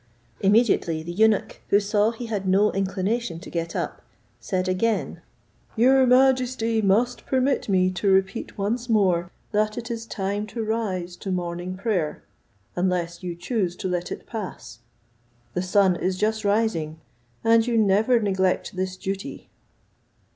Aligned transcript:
Immediately 0.39 1.03
the 1.03 1.11
eunuch, 1.11 1.61
who 1.69 1.79
saw 1.79 2.09
he 2.09 2.25
had 2.25 2.47
no 2.47 2.71
inclination 2.71 3.39
to 3.41 3.51
get 3.51 3.75
up, 3.75 4.01
said 4.39 4.67
again, 4.67 5.21
"Your 5.75 6.07
majesty 6.07 6.81
must 6.81 7.27
permit 7.27 7.69
me 7.69 7.91
to 7.91 8.09
repeat 8.11 8.57
once 8.57 8.89
more 8.89 9.29
that 9.51 9.77
it 9.77 9.91
is 9.91 10.07
time 10.07 10.47
to 10.47 10.63
rise 10.63 11.15
to 11.17 11.29
morning 11.29 11.77
prayer, 11.77 12.23
unless 12.75 13.21
you 13.21 13.35
choose 13.35 13.75
to 13.75 13.87
let 13.87 14.11
it 14.11 14.25
pass; 14.25 14.79
the 15.53 15.61
sun 15.61 15.95
is 15.95 16.17
just 16.17 16.43
rising, 16.43 16.99
and 17.43 17.67
you 17.67 17.77
never 17.77 18.19
neglect 18.19 18.75
this 18.75 18.97
duty." 18.97 19.51